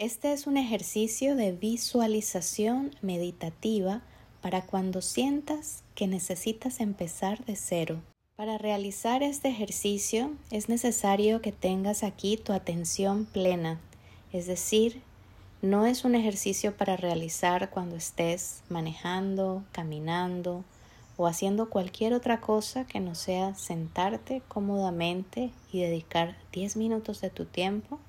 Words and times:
Este 0.00 0.32
es 0.32 0.48
un 0.48 0.56
ejercicio 0.56 1.36
de 1.36 1.52
visualización 1.52 2.90
meditativa 3.00 4.02
para 4.42 4.62
cuando 4.62 5.00
sientas 5.00 5.84
que 5.94 6.08
necesitas 6.08 6.80
empezar 6.80 7.44
de 7.44 7.54
cero. 7.54 8.02
Para 8.34 8.58
realizar 8.58 9.22
este 9.22 9.50
ejercicio 9.50 10.32
es 10.50 10.68
necesario 10.68 11.40
que 11.40 11.52
tengas 11.52 12.02
aquí 12.02 12.36
tu 12.36 12.52
atención 12.52 13.24
plena, 13.24 13.78
es 14.32 14.48
decir, 14.48 15.00
no 15.62 15.86
es 15.86 16.04
un 16.04 16.16
ejercicio 16.16 16.76
para 16.76 16.96
realizar 16.96 17.70
cuando 17.70 17.94
estés 17.94 18.64
manejando, 18.68 19.62
caminando 19.70 20.64
o 21.16 21.28
haciendo 21.28 21.70
cualquier 21.70 22.14
otra 22.14 22.40
cosa 22.40 22.84
que 22.84 22.98
no 22.98 23.14
sea 23.14 23.54
sentarte 23.54 24.42
cómodamente 24.48 25.52
y 25.72 25.82
dedicar 25.82 26.36
10 26.50 26.78
minutos 26.78 27.20
de 27.20 27.30
tu 27.30 27.44
tiempo 27.44 28.00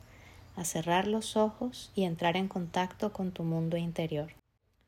a 0.55 0.65
cerrar 0.65 1.07
los 1.07 1.35
ojos 1.37 1.91
y 1.95 2.03
entrar 2.03 2.37
en 2.37 2.47
contacto 2.47 3.11
con 3.13 3.31
tu 3.31 3.43
mundo 3.43 3.77
interior. 3.77 4.33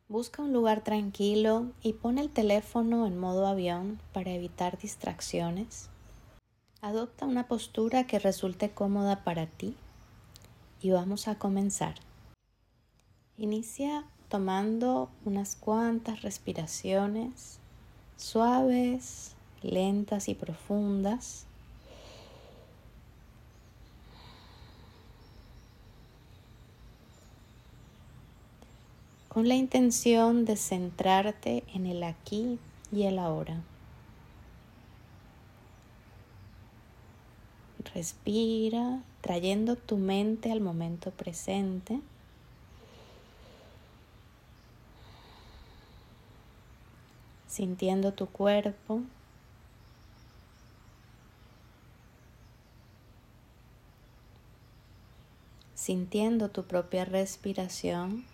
Busca 0.08 0.41
un 0.41 0.54
lugar 0.54 0.84
tranquilo 0.84 1.68
y 1.82 1.94
pon 1.94 2.18
el 2.18 2.30
teléfono 2.30 3.08
en 3.08 3.18
modo 3.18 3.48
avión 3.48 4.00
para 4.14 4.32
evitar 4.32 4.77
distracciones. 4.77 5.90
Adopta 6.82 7.26
una 7.26 7.48
postura 7.48 8.05
que 8.05 8.20
resulte 8.20 8.70
cómoda 8.70 9.24
para 9.24 9.48
ti 9.48 9.76
y 10.82 10.91
vamos 10.91 11.27
a 11.27 11.36
comenzar. 11.36 11.96
Inicia 13.38 14.05
tomando 14.30 15.10
unas 15.26 15.55
cuantas 15.55 16.22
respiraciones 16.22 17.60
suaves, 18.18 19.36
lentas 19.62 20.27
y 20.27 20.36
profundas 20.36 21.47
con 29.38 29.48
la 29.48 29.54
intención 29.54 30.46
de 30.46 30.57
centrarte 30.57 31.63
en 31.76 31.85
el 31.85 32.02
aquí 32.02 32.57
y 32.91 33.04
el 33.04 33.20
ahora. 33.20 33.62
Respira 37.93 39.04
trayendo 39.21 39.76
tu 39.76 39.98
mente 39.98 40.52
al 40.52 40.60
momento 40.60 41.12
presente. 41.12 41.99
Sintiendo 47.46 48.13
tu 48.13 48.26
cuerpo. 48.26 49.04
Sintiendo 55.76 56.49
tu 56.49 56.63
propia 56.63 57.05
respiración. 57.05 58.26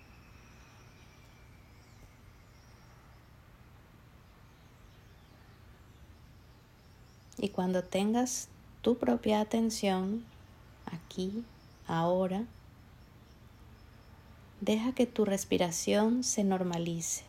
Y 7.44 7.50
cuando 7.50 7.84
tengas 7.84 8.48
tu 8.82 8.98
propia 8.98 9.42
atención 9.42 10.24
aquí, 10.86 11.44
ahora, 11.90 12.46
deja 14.62 14.94
que 14.94 15.06
tu 15.08 15.26
respiración 15.26 16.24
se 16.24 16.46
normalice 16.46 17.26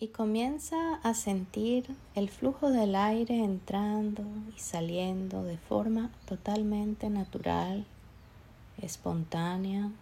y 0.00 0.08
comienza 0.08 0.96
a 0.96 1.14
sentir 1.14 1.94
el 2.16 2.28
flujo 2.28 2.70
del 2.70 2.96
aire 2.96 3.38
entrando 3.38 4.24
y 4.56 4.58
saliendo 4.58 5.44
de 5.44 5.56
forma 5.56 6.10
totalmente 6.26 7.08
natural, 7.08 7.86
espontánea. 8.82 9.92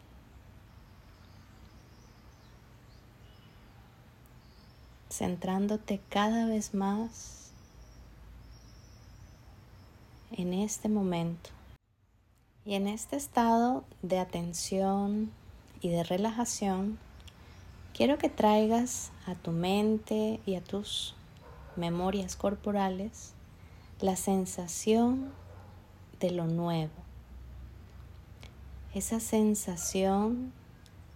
centrándote 5.10 6.00
cada 6.08 6.46
vez 6.46 6.72
más 6.74 7.37
en 10.38 10.54
este 10.54 10.88
momento. 10.88 11.50
Y 12.64 12.74
en 12.74 12.86
este 12.86 13.16
estado 13.16 13.84
de 14.02 14.20
atención 14.20 15.32
y 15.80 15.88
de 15.88 16.04
relajación, 16.04 16.96
quiero 17.92 18.18
que 18.18 18.28
traigas 18.28 19.10
a 19.26 19.34
tu 19.34 19.50
mente 19.50 20.40
y 20.46 20.54
a 20.54 20.62
tus 20.62 21.16
memorias 21.74 22.36
corporales 22.36 23.32
la 24.00 24.14
sensación 24.14 25.32
de 26.20 26.30
lo 26.30 26.46
nuevo. 26.46 26.92
Esa 28.94 29.18
sensación 29.18 30.52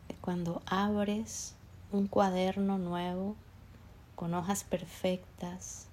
de 0.09 0.17
cuando 0.17 0.63
abres 0.67 1.55
un 1.93 2.09
cuaderno 2.09 2.77
nuevo 2.77 3.37
con 4.17 4.35
hojas 4.35 4.65
perfectas, 4.65 5.87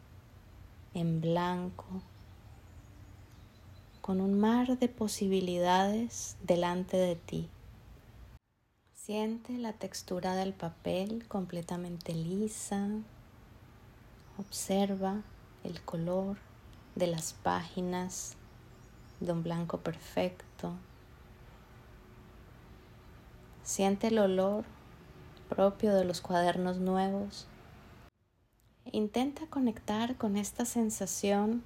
en 0.96 1.22
blanco, 1.22 1.86
con 4.10 4.22
un 4.22 4.40
mar 4.40 4.80
de 4.80 4.90
posibilidades 4.90 6.36
delante 6.42 6.98
de 6.98 7.16
ti. 7.16 7.48
Siente 8.96 9.56
la 9.60 9.74
textura 9.74 10.34
del 10.34 10.52
papel 10.52 11.28
completamente 11.28 12.16
lisa. 12.16 12.88
Observa 14.40 15.22
el 15.64 15.80
color 15.82 16.38
de 16.96 17.06
las 17.06 17.34
páginas 17.34 18.36
de 19.20 19.32
un 19.32 19.44
blanco 19.44 19.78
perfecto. 19.82 20.74
Siente 23.62 24.08
el 24.08 24.18
olor 24.18 24.66
propio 25.50 25.94
de 25.94 26.06
los 26.06 26.20
cuadernos 26.20 26.80
nuevos. 26.80 27.46
Intenta 28.92 29.46
conectar 29.46 30.16
con 30.16 30.36
esta 30.36 30.66
sensación 30.66 31.64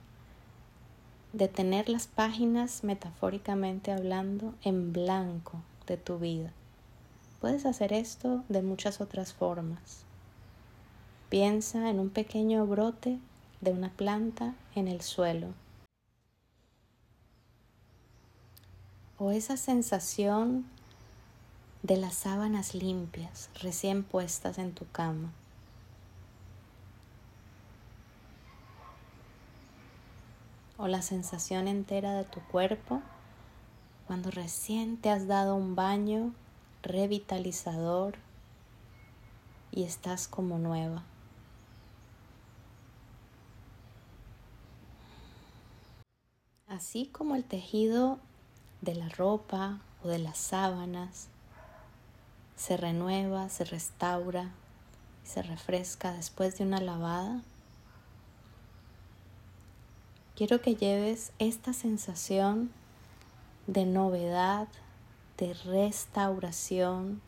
de 1.33 1.47
tener 1.47 1.89
las 1.89 2.05
páginas, 2.05 2.83
metafóricamente 2.83 3.91
hablando, 3.91 4.53
en 4.63 4.93
blanco 4.93 5.61
de 5.87 5.97
tu 5.97 6.19
vida. 6.19 6.53
Puedes 7.41 7.65
hacer 7.65 7.91
esto 7.91 8.43
de 8.49 8.61
muchas 8.61 9.01
otras 9.01 9.33
formas. 9.33 10.03
Piensa 11.29 11.89
en 11.89 11.99
un 11.99 12.11
pequeño 12.11 12.65
brote 12.67 13.19
de 13.61 13.71
una 13.71 13.89
planta 13.89 14.53
en 14.75 14.87
el 14.87 15.01
suelo. 15.01 15.47
O 19.17 19.31
esa 19.31 19.57
sensación 19.57 20.65
de 21.81 21.97
las 21.97 22.13
sábanas 22.13 22.75
limpias 22.75 23.49
recién 23.61 24.03
puestas 24.03 24.59
en 24.59 24.73
tu 24.73 24.85
cama. 24.91 25.33
O 30.77 30.87
la 30.87 31.01
sensación 31.01 31.67
entera 31.67 32.13
de 32.13 32.23
tu 32.23 32.39
cuerpo 32.41 33.01
cuando 34.07 34.31
recién 34.31 34.97
te 34.97 35.09
has 35.09 35.27
dado 35.27 35.55
un 35.55 35.75
baño 35.75 36.33
revitalizador 36.81 38.15
y 39.71 39.83
estás 39.83 40.27
como 40.27 40.59
nueva. 40.59 41.03
Así 46.67 47.05
como 47.05 47.35
el 47.35 47.43
tejido 47.43 48.19
de 48.81 48.95
la 48.95 49.07
ropa 49.09 49.79
o 50.03 50.07
de 50.07 50.19
las 50.19 50.37
sábanas 50.37 51.27
se 52.55 52.77
renueva, 52.77 53.49
se 53.49 53.63
restaura 53.63 54.51
y 55.23 55.27
se 55.27 55.41
refresca 55.41 56.13
después 56.13 56.57
de 56.57 56.65
una 56.65 56.81
lavada, 56.81 57.41
quiero 60.45 60.61
que 60.61 60.75
lleves 60.75 61.31
esta 61.39 61.71
sensación 61.71 62.69
de 63.65 63.85
novedad, 63.85 64.67
de 65.37 65.53
restauración, 65.53 67.21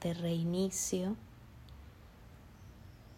de 0.00 0.14
reinicio 0.14 1.14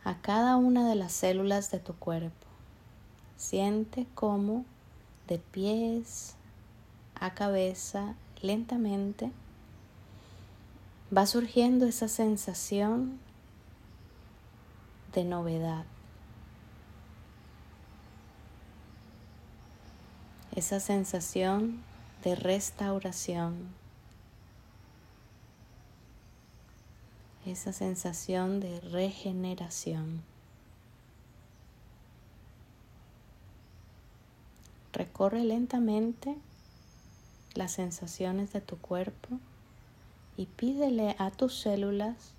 a 0.02 0.16
cada 0.20 0.56
una 0.56 0.88
de 0.88 0.96
las 0.96 1.12
células 1.12 1.70
de 1.70 1.78
tu 1.78 1.94
cuerpo. 1.94 2.48
Siente 3.36 4.08
cómo 4.16 4.64
de 5.28 5.38
pies 5.38 6.34
a 7.14 7.34
cabeza 7.34 8.16
lentamente 8.42 9.30
va 11.16 11.24
surgiendo 11.26 11.86
esa 11.86 12.08
sensación 12.08 13.20
de 15.12 15.22
novedad, 15.22 15.84
esa 20.54 20.78
sensación 20.78 21.82
de 22.22 22.36
restauración, 22.36 23.68
esa 27.44 27.72
sensación 27.72 28.60
de 28.60 28.80
regeneración. 28.80 30.22
Recorre 34.92 35.42
lentamente 35.42 36.36
las 37.54 37.72
sensaciones 37.72 38.52
de 38.52 38.60
tu 38.60 38.78
cuerpo 38.78 39.40
y 40.36 40.46
pídele 40.46 41.16
a 41.18 41.32
tus 41.32 41.58
células 41.58 42.32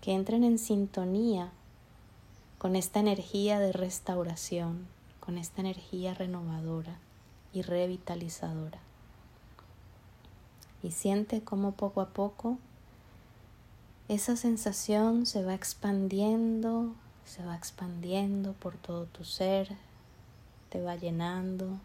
que 0.00 0.12
entren 0.12 0.44
en 0.44 0.58
sintonía 0.58 1.52
con 2.60 2.76
esta 2.76 3.00
energía 3.00 3.58
de 3.58 3.72
restauración, 3.72 4.86
con 5.18 5.38
esta 5.38 5.62
energía 5.62 6.12
renovadora 6.12 6.98
y 7.54 7.62
revitalizadora. 7.62 8.78
Y 10.82 10.90
siente 10.90 11.40
cómo 11.40 11.72
poco 11.72 12.02
a 12.02 12.08
poco 12.08 12.58
esa 14.08 14.36
sensación 14.36 15.24
se 15.24 15.42
va 15.42 15.54
expandiendo, 15.54 16.92
se 17.24 17.42
va 17.46 17.56
expandiendo 17.56 18.52
por 18.52 18.76
todo 18.76 19.06
tu 19.06 19.24
ser, 19.24 19.74
te 20.68 20.82
va 20.82 20.96
llenando. 20.96 21.78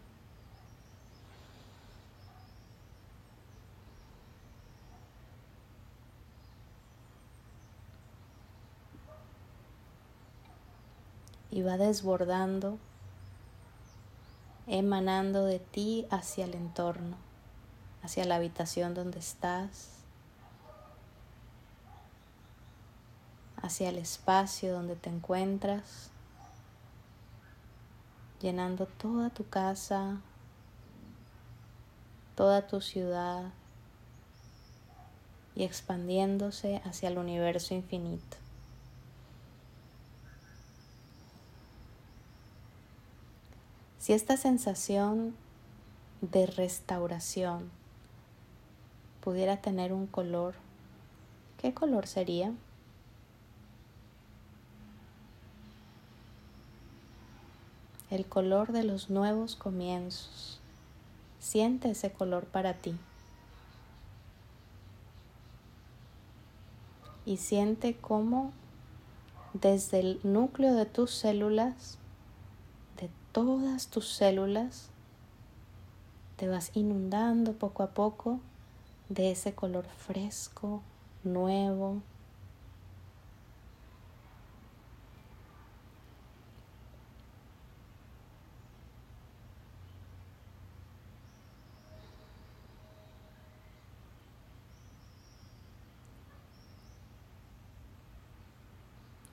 Y 11.50 11.62
va 11.62 11.76
desbordando, 11.76 12.78
emanando 14.66 15.44
de 15.44 15.58
ti 15.58 16.06
hacia 16.10 16.44
el 16.44 16.54
entorno, 16.54 17.16
hacia 18.02 18.24
la 18.24 18.36
habitación 18.36 18.94
donde 18.94 19.18
estás, 19.18 19.90
hacia 23.62 23.88
el 23.88 23.98
espacio 23.98 24.72
donde 24.72 24.96
te 24.96 25.10
encuentras, 25.10 26.10
llenando 28.40 28.86
toda 28.86 29.30
tu 29.30 29.48
casa, 29.48 30.20
toda 32.34 32.66
tu 32.66 32.80
ciudad 32.80 33.50
y 35.54 35.64
expandiéndose 35.64 36.82
hacia 36.84 37.08
el 37.08 37.18
universo 37.18 37.74
infinito. 37.74 38.36
Si 44.06 44.12
esta 44.12 44.36
sensación 44.36 45.34
de 46.20 46.46
restauración 46.46 47.72
pudiera 49.20 49.56
tener 49.56 49.92
un 49.92 50.06
color, 50.06 50.54
¿qué 51.60 51.74
color 51.74 52.06
sería? 52.06 52.52
el 58.08 58.26
color 58.26 58.70
de 58.70 58.84
los 58.84 59.10
nuevos 59.10 59.56
comienzos. 59.56 60.60
Siente 61.40 61.90
ese 61.90 62.12
color 62.12 62.44
para 62.44 62.74
ti. 62.74 62.94
Y 67.24 67.38
siente 67.38 67.96
cómo 67.96 68.52
desde 69.52 69.98
el 69.98 70.20
núcleo 70.22 70.74
de 70.74 70.86
tus 70.86 71.10
células, 71.10 71.98
todas 73.36 73.88
tus 73.88 74.08
células, 74.08 74.88
te 76.36 76.48
vas 76.48 76.70
inundando 76.72 77.52
poco 77.52 77.82
a 77.82 77.88
poco 77.88 78.40
de 79.10 79.30
ese 79.30 79.52
color 79.52 79.84
fresco, 79.84 80.80
nuevo, 81.22 82.00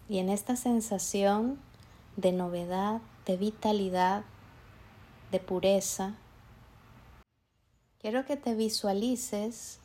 Y 0.10 0.20
en 0.20 0.30
esta 0.30 0.56
sensación 0.58 1.58
de 2.18 2.34
novedad, 2.34 3.02
de 3.26 3.38
vitalidad, 3.38 4.24
de 5.32 5.40
pureza, 5.40 6.16
quiero 8.00 8.26
que 8.26 8.38
te 8.38 8.56
visualices 8.56 9.80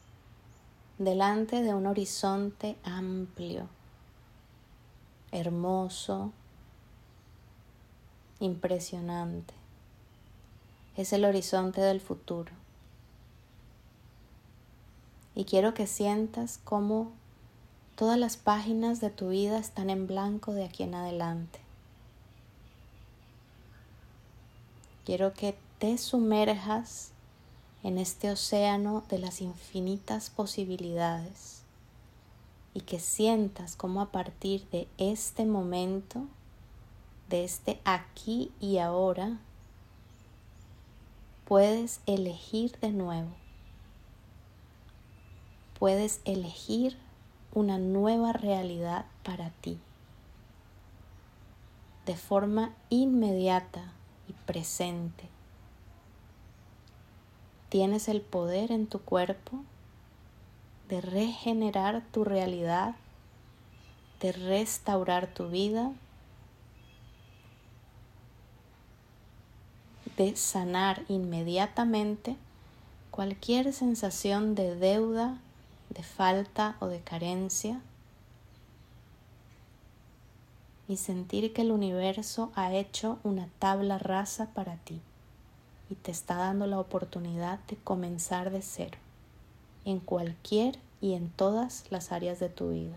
delante 0.98 1.62
de 1.62 1.74
un 1.74 1.86
horizonte 1.86 2.76
amplio, 2.84 3.68
hermoso, 5.30 6.32
impresionante. 8.40 9.54
Es 10.96 11.12
el 11.12 11.24
horizonte 11.24 11.80
del 11.80 12.00
futuro. 12.00 12.52
Y 15.34 15.44
quiero 15.44 15.72
que 15.72 15.86
sientas 15.86 16.58
cómo 16.64 17.12
Todas 17.98 18.16
las 18.16 18.36
páginas 18.36 19.00
de 19.00 19.10
tu 19.10 19.30
vida 19.30 19.58
están 19.58 19.90
en 19.90 20.06
blanco 20.06 20.52
de 20.52 20.64
aquí 20.64 20.84
en 20.84 20.94
adelante. 20.94 21.58
Quiero 25.08 25.32
que 25.32 25.56
te 25.78 25.96
sumerjas 25.96 27.12
en 27.82 27.96
este 27.96 28.30
océano 28.30 29.04
de 29.08 29.18
las 29.18 29.40
infinitas 29.40 30.28
posibilidades 30.28 31.62
y 32.74 32.82
que 32.82 33.00
sientas 33.00 33.74
cómo 33.74 34.02
a 34.02 34.12
partir 34.12 34.68
de 34.68 34.86
este 34.98 35.46
momento, 35.46 36.26
de 37.30 37.44
este 37.44 37.80
aquí 37.86 38.52
y 38.60 38.76
ahora, 38.76 39.38
puedes 41.46 42.02
elegir 42.04 42.78
de 42.80 42.90
nuevo. 42.90 43.30
Puedes 45.78 46.20
elegir 46.26 46.98
una 47.54 47.78
nueva 47.78 48.34
realidad 48.34 49.06
para 49.22 49.52
ti. 49.62 49.78
De 52.04 52.14
forma 52.14 52.74
inmediata 52.90 53.94
y 54.28 54.32
presente. 54.46 55.28
Tienes 57.68 58.08
el 58.08 58.20
poder 58.20 58.72
en 58.72 58.86
tu 58.86 59.00
cuerpo 59.00 59.64
de 60.88 61.00
regenerar 61.00 62.02
tu 62.12 62.24
realidad, 62.24 62.94
de 64.20 64.32
restaurar 64.32 65.26
tu 65.26 65.48
vida, 65.48 65.92
de 70.16 70.34
sanar 70.34 71.04
inmediatamente 71.08 72.36
cualquier 73.10 73.72
sensación 73.72 74.54
de 74.54 74.74
deuda 74.74 75.38
de 75.90 76.02
falta 76.02 76.76
o 76.80 76.86
de 76.86 77.00
carencia 77.00 77.80
y 80.88 80.96
sentir 80.96 81.52
que 81.52 81.62
el 81.62 81.70
universo 81.70 82.50
ha 82.54 82.72
hecho 82.72 83.18
una 83.22 83.48
tabla 83.58 83.98
rasa 83.98 84.46
para 84.54 84.76
ti 84.78 85.00
y 85.90 85.94
te 85.94 86.10
está 86.10 86.36
dando 86.36 86.66
la 86.66 86.80
oportunidad 86.80 87.60
de 87.66 87.76
comenzar 87.76 88.50
de 88.50 88.62
cero 88.62 88.98
en 89.84 90.00
cualquier 90.00 90.78
y 91.00 91.14
en 91.14 91.28
todas 91.30 91.84
las 91.90 92.10
áreas 92.10 92.40
de 92.40 92.48
tu 92.48 92.70
vida. 92.70 92.96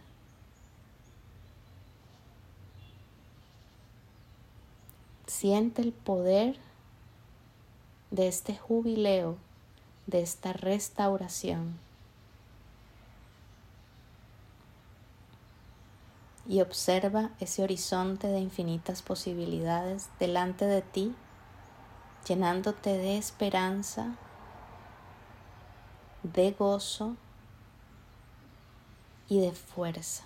Siente 5.27 5.81
el 5.81 5.91
poder 5.93 6.57
de 8.09 8.27
este 8.27 8.57
jubileo, 8.57 9.37
de 10.07 10.21
esta 10.21 10.53
restauración 10.53 11.77
y 16.47 16.61
observa 16.61 17.29
ese 17.39 17.63
horizonte 17.63 18.27
de 18.27 18.39
infinitas 18.39 19.01
posibilidades 19.01 20.09
delante 20.19 20.65
de 20.65 20.81
ti, 20.81 21.15
llenándote 22.27 22.97
de 22.97 23.17
esperanza, 23.17 24.15
de 26.23 26.51
gozo 26.51 27.15
y 29.29 29.39
de 29.39 29.51
fuerza. 29.51 30.23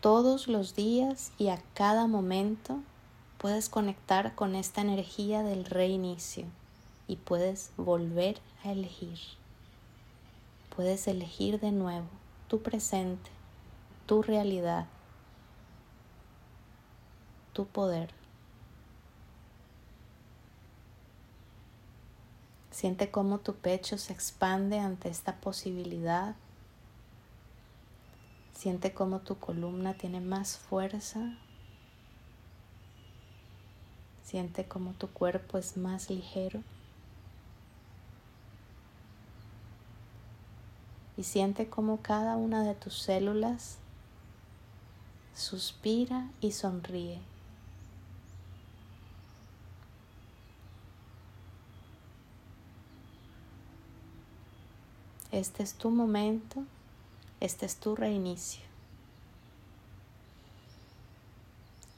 Todos 0.00 0.48
los 0.48 0.76
días 0.76 1.32
y 1.38 1.48
a 1.48 1.62
cada 1.72 2.06
momento 2.06 2.80
puedes 3.38 3.70
conectar 3.70 4.34
con 4.34 4.54
esta 4.54 4.82
energía 4.82 5.42
del 5.42 5.64
reinicio 5.64 6.44
y 7.08 7.16
puedes 7.16 7.72
volver 7.78 8.38
a 8.62 8.72
elegir 8.72 9.18
puedes 10.76 11.06
elegir 11.06 11.60
de 11.60 11.72
nuevo 11.72 12.06
tu 12.48 12.62
presente, 12.62 13.30
tu 14.06 14.22
realidad, 14.22 14.86
tu 17.52 17.66
poder. 17.66 18.10
Siente 22.70 23.10
cómo 23.10 23.38
tu 23.38 23.54
pecho 23.54 23.98
se 23.98 24.12
expande 24.12 24.80
ante 24.80 25.08
esta 25.08 25.36
posibilidad. 25.36 26.34
Siente 28.52 28.92
cómo 28.92 29.20
tu 29.20 29.38
columna 29.38 29.94
tiene 29.94 30.20
más 30.20 30.58
fuerza. 30.58 31.38
Siente 34.24 34.66
como 34.66 34.92
tu 34.94 35.08
cuerpo 35.08 35.56
es 35.58 35.76
más 35.76 36.10
ligero. 36.10 36.62
Y 41.16 41.22
siente 41.22 41.68
como 41.68 42.02
cada 42.02 42.36
una 42.36 42.64
de 42.64 42.74
tus 42.74 42.98
células 42.98 43.78
suspira 45.34 46.28
y 46.40 46.52
sonríe. 46.52 47.20
Este 55.32 55.64
es 55.64 55.74
tu 55.74 55.90
momento, 55.90 56.64
este 57.40 57.66
es 57.66 57.76
tu 57.76 57.96
reinicio. 57.96 58.62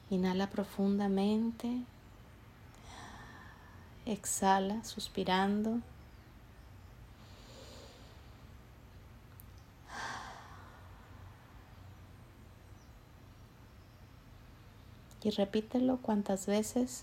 Inhala 0.09 0.49
profundamente. 0.49 1.83
Exhala, 4.07 4.83
suspirando. 4.85 5.81
Y 15.27 15.31
repítelo 15.31 15.97
cuantas 15.97 16.47
veces 16.47 17.03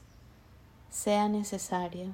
sea 0.89 1.27
necesario. 1.27 2.13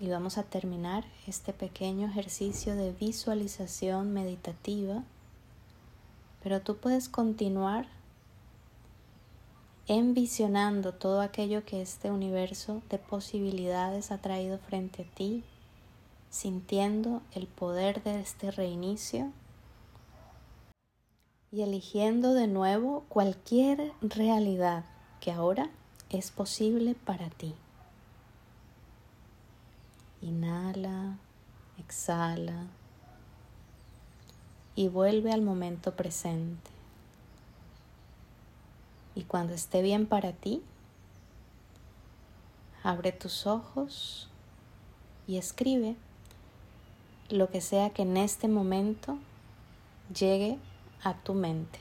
Y 0.00 0.08
vamos 0.08 0.36
a 0.36 0.42
terminar 0.42 1.04
este 1.28 1.52
pequeño 1.52 2.08
ejercicio 2.08 2.74
de 2.74 2.90
visualización 2.90 4.12
meditativa, 4.12 5.04
pero 6.42 6.60
tú 6.60 6.78
puedes 6.78 7.08
continuar 7.08 7.86
envisionando 9.86 10.92
todo 10.92 11.20
aquello 11.20 11.64
que 11.64 11.82
este 11.82 12.10
universo 12.10 12.82
de 12.90 12.98
posibilidades 12.98 14.10
ha 14.10 14.18
traído 14.18 14.58
frente 14.58 15.02
a 15.02 15.14
ti, 15.14 15.44
sintiendo 16.30 17.22
el 17.32 17.46
poder 17.46 18.02
de 18.02 18.20
este 18.20 18.50
reinicio 18.50 19.32
y 21.50 21.62
eligiendo 21.62 22.34
de 22.34 22.46
nuevo 22.46 23.04
cualquier 23.08 23.92
realidad 24.02 24.84
que 25.20 25.32
ahora 25.32 25.70
es 26.10 26.30
posible 26.30 26.94
para 26.94 27.30
ti. 27.30 27.54
Inhala, 30.20 31.16
exhala 31.78 32.66
y 34.74 34.88
vuelve 34.88 35.32
al 35.32 35.42
momento 35.42 35.96
presente. 35.96 36.70
Y 39.14 39.24
cuando 39.24 39.54
esté 39.54 39.82
bien 39.82 40.06
para 40.06 40.32
ti, 40.32 40.62
abre 42.82 43.10
tus 43.12 43.46
ojos 43.46 44.28
y 45.26 45.36
escribe 45.38 45.96
lo 47.30 47.50
que 47.50 47.60
sea 47.60 47.90
que 47.90 48.02
en 48.02 48.16
este 48.16 48.48
momento 48.48 49.18
llegue 50.14 50.58
a 51.02 51.14
tu 51.14 51.34
mente. 51.34 51.78